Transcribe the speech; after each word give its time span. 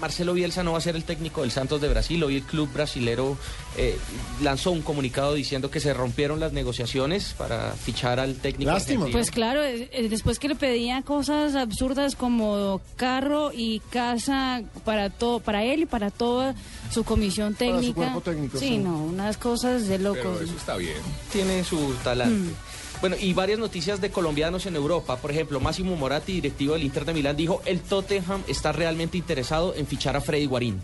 Marcelo 0.00 0.34
Bielsa 0.34 0.62
no 0.62 0.72
va 0.72 0.78
a 0.78 0.80
ser 0.80 0.96
el 0.96 1.04
técnico 1.04 1.42
del 1.42 1.50
Santos 1.50 1.80
de 1.80 1.88
Brasil. 1.88 2.22
Hoy 2.22 2.36
el 2.36 2.42
club 2.42 2.70
brasilero 2.72 3.36
eh, 3.76 3.96
lanzó 4.42 4.70
un 4.70 4.82
comunicado 4.82 5.34
diciendo 5.34 5.70
que 5.70 5.80
se 5.80 5.92
rompieron 5.94 6.40
las 6.40 6.52
negociaciones 6.52 7.34
para 7.36 7.72
fichar 7.72 8.20
al 8.20 8.36
técnico. 8.36 8.70
Lástima. 8.70 9.00
argentino. 9.00 9.18
Pues 9.18 9.30
claro, 9.30 9.62
eh, 9.62 9.88
eh, 9.92 10.08
después 10.08 10.38
que 10.38 10.48
le 10.48 10.54
pedían 10.54 11.02
cosas 11.02 11.54
absurdas 11.54 12.16
como 12.16 12.80
carro 12.96 13.50
y 13.52 13.80
casa 13.90 14.62
para 14.84 15.10
todo, 15.10 15.40
para 15.40 15.64
él 15.64 15.82
y 15.82 15.86
para 15.86 16.10
toda 16.10 16.54
su 16.92 17.04
comisión 17.04 17.52
su 17.52 17.58
técnica. 17.58 17.94
cuerpo 17.94 18.20
técnico, 18.20 18.58
sí, 18.58 18.68
sí. 18.68 18.78
no, 18.78 19.04
unas 19.04 19.36
cosas 19.36 19.88
de 19.88 19.98
locos. 19.98 20.22
Pero 20.22 20.40
eso 20.40 20.56
está 20.56 20.76
bien. 20.76 20.96
tiene 21.32 21.64
su 21.64 21.94
talante. 22.04 22.50
Mm. 22.50 22.67
Bueno, 23.00 23.14
y 23.20 23.32
varias 23.32 23.60
noticias 23.60 24.00
de 24.00 24.10
colombianos 24.10 24.66
en 24.66 24.74
Europa. 24.74 25.16
Por 25.18 25.30
ejemplo, 25.30 25.60
Máximo 25.60 25.94
Moratti, 25.94 26.32
directivo 26.32 26.72
del 26.74 26.82
Inter 26.82 27.04
de 27.04 27.14
Milán, 27.14 27.36
dijo 27.36 27.62
el 27.64 27.80
Tottenham 27.80 28.42
está 28.48 28.72
realmente 28.72 29.16
interesado 29.16 29.72
en 29.76 29.86
fichar 29.86 30.16
a 30.16 30.20
Freddy 30.20 30.46
Guarín. 30.46 30.80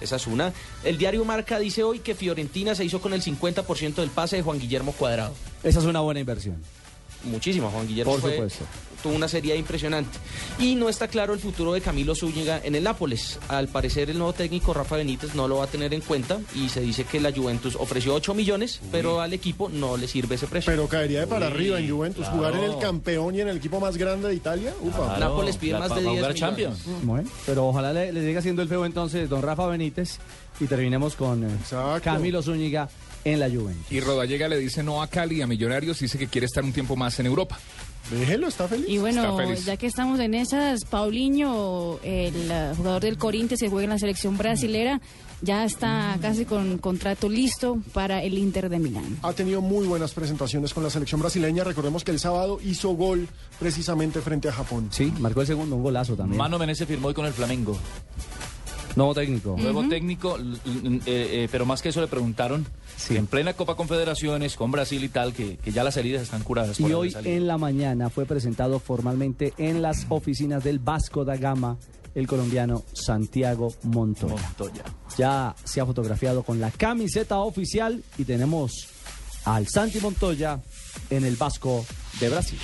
Esa 0.00 0.16
es 0.16 0.26
una. 0.26 0.54
El 0.84 0.96
diario 0.96 1.22
Marca 1.26 1.58
dice 1.58 1.82
hoy 1.82 1.98
que 1.98 2.14
Fiorentina 2.14 2.74
se 2.74 2.86
hizo 2.86 3.02
con 3.02 3.12
el 3.12 3.22
50% 3.22 3.96
del 3.96 4.08
pase 4.08 4.36
de 4.36 4.42
Juan 4.42 4.58
Guillermo 4.58 4.92
Cuadrado. 4.92 5.34
Esa 5.62 5.80
es 5.80 5.84
una 5.84 6.00
buena 6.00 6.20
inversión. 6.20 6.56
Muchísimo, 7.24 7.70
Juan 7.70 7.86
Guillermo 7.88 8.12
Por 8.12 8.20
fue- 8.20 8.32
supuesto. 8.32 8.64
tuvo 9.02 9.14
una 9.14 9.28
serie 9.28 9.54
impresionante. 9.56 10.18
Y 10.58 10.74
no 10.76 10.88
está 10.88 11.08
claro 11.08 11.34
el 11.34 11.38
futuro 11.40 11.74
de 11.74 11.80
Camilo 11.82 12.14
Zúñiga 12.14 12.60
en 12.64 12.74
el 12.74 12.84
Nápoles. 12.84 13.38
Al 13.48 13.68
parecer 13.68 14.08
el 14.08 14.16
nuevo 14.16 14.32
técnico 14.32 14.72
Rafa 14.72 14.96
Benítez 14.96 15.34
no 15.34 15.46
lo 15.46 15.56
va 15.58 15.64
a 15.64 15.66
tener 15.66 15.92
en 15.92 16.00
cuenta 16.00 16.38
y 16.54 16.70
se 16.70 16.80
dice 16.80 17.04
que 17.04 17.20
la 17.20 17.30
Juventus 17.30 17.76
ofreció 17.78 18.14
8 18.14 18.32
millones, 18.34 18.80
pero 18.90 19.20
al 19.20 19.32
equipo 19.34 19.68
no 19.68 19.96
le 19.98 20.08
sirve 20.08 20.36
ese 20.36 20.46
precio. 20.46 20.72
Pero 20.72 20.88
caería 20.88 21.20
de 21.20 21.26
para 21.26 21.48
arriba 21.48 21.78
en 21.78 21.90
Juventus. 21.90 22.26
Jugar 22.28 22.54
en 22.56 22.64
el 22.64 22.78
campeón 22.78 23.34
y 23.34 23.40
en 23.42 23.48
el 23.48 23.58
equipo 23.58 23.78
más 23.78 23.96
grande 23.98 24.28
de 24.28 24.34
Italia. 24.36 24.72
Ufa. 24.80 25.18
Nápoles 25.18 25.56
pide 25.58 25.78
más 25.78 25.94
de 25.94 26.00
10 26.00 26.22
millones. 26.32 26.78
Bueno, 27.02 27.28
pero 27.44 27.66
ojalá 27.68 27.92
le, 27.92 28.10
le 28.12 28.26
siga 28.26 28.40
siendo 28.40 28.62
el 28.62 28.68
feo 28.68 28.86
entonces 28.86 29.28
don 29.28 29.42
Rafa 29.42 29.66
Benítez 29.66 30.18
y 30.60 30.64
terminemos 30.66 31.14
con 31.14 31.44
eh. 31.44 31.48
Camilo 32.02 32.42
Zúñiga 32.42 32.88
en 33.24 33.40
la 33.40 33.48
Juventus. 33.48 33.90
Y 33.90 34.00
Rodallega 34.00 34.48
le 34.48 34.58
dice 34.58 34.82
no 34.82 35.02
a 35.02 35.06
Cali, 35.06 35.40
a 35.40 35.46
Millonarios, 35.46 35.98
dice 35.98 36.18
que 36.18 36.26
quiere 36.28 36.44
estar 36.46 36.62
un 36.62 36.72
tiempo 36.74 36.94
más 36.94 37.13
en 37.20 37.26
Europa. 37.26 37.58
Déjelo, 38.10 38.48
está 38.48 38.68
feliz. 38.68 38.86
Y 38.88 38.98
bueno, 38.98 39.36
feliz. 39.36 39.64
ya 39.64 39.76
que 39.78 39.86
estamos 39.86 40.20
en 40.20 40.34
esas, 40.34 40.84
Paulinho, 40.84 41.98
el 42.02 42.50
eh, 42.50 42.72
jugador 42.76 43.02
del 43.02 43.16
Corinthians 43.16 43.60
que 43.60 43.70
juega 43.70 43.84
en 43.84 43.90
la 43.90 43.98
selección 43.98 44.36
brasilera, 44.36 45.00
ya 45.40 45.64
está 45.64 46.16
casi 46.20 46.44
con 46.44 46.78
contrato 46.78 47.28
listo 47.28 47.78
para 47.92 48.22
el 48.22 48.36
Inter 48.36 48.68
de 48.68 48.78
Milán. 48.78 49.18
Ha 49.22 49.32
tenido 49.32 49.62
muy 49.62 49.86
buenas 49.86 50.12
presentaciones 50.12 50.74
con 50.74 50.82
la 50.82 50.90
selección 50.90 51.20
brasileña. 51.20 51.64
Recordemos 51.64 52.04
que 52.04 52.10
el 52.10 52.18
sábado 52.18 52.60
hizo 52.62 52.90
gol 52.90 53.26
precisamente 53.58 54.20
frente 54.20 54.48
a 54.48 54.52
Japón. 54.52 54.88
Sí, 54.90 55.12
marcó 55.18 55.40
el 55.40 55.46
segundo, 55.46 55.76
un 55.76 55.82
golazo 55.82 56.14
también. 56.14 56.38
Mano 56.38 56.58
Menezes 56.58 56.86
firmó 56.86 57.08
hoy 57.08 57.14
con 57.14 57.24
el 57.24 57.32
Flamengo. 57.32 57.76
Nuevo 58.96 59.14
técnico. 59.14 59.56
Nuevo 59.58 59.88
técnico, 59.88 60.38
eh, 60.38 61.00
eh, 61.06 61.48
pero 61.50 61.66
más 61.66 61.82
que 61.82 61.88
eso 61.88 62.00
le 62.00 62.06
preguntaron 62.06 62.66
Sí. 62.96 63.14
que 63.14 63.18
en 63.18 63.26
plena 63.26 63.54
Copa 63.54 63.74
Confederaciones 63.74 64.54
con 64.56 64.70
Brasil 64.70 65.02
y 65.02 65.08
tal, 65.08 65.32
que, 65.32 65.56
que 65.56 65.72
ya 65.72 65.82
las 65.82 65.96
heridas 65.96 66.22
están 66.22 66.42
curadas. 66.42 66.78
Y 66.78 66.92
hoy 66.92 67.14
en 67.24 67.46
la 67.46 67.58
mañana 67.58 68.08
fue 68.10 68.24
presentado 68.24 68.78
formalmente 68.78 69.52
en 69.58 69.82
las 69.82 70.06
oficinas 70.10 70.62
del 70.62 70.78
Vasco 70.78 71.24
da 71.24 71.36
Gama 71.36 71.76
el 72.14 72.28
colombiano 72.28 72.84
Santiago 72.92 73.74
Montoya. 73.82 74.34
Montoya. 74.34 74.84
Ya 75.18 75.54
se 75.64 75.80
ha 75.80 75.86
fotografiado 75.86 76.44
con 76.44 76.60
la 76.60 76.70
camiseta 76.70 77.38
oficial 77.38 78.02
y 78.16 78.24
tenemos 78.24 78.86
al 79.44 79.66
Santi 79.66 80.00
Montoya 80.00 80.60
en 81.10 81.24
el 81.24 81.34
Vasco 81.36 81.84
de 82.20 82.28
Brasil. 82.30 82.58